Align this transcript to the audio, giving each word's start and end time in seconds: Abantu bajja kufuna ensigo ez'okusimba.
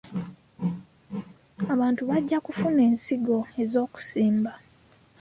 Abantu 1.73 2.01
bajja 2.09 2.37
kufuna 2.45 2.81
ensigo 2.89 3.37
ez'okusimba. 3.61 4.51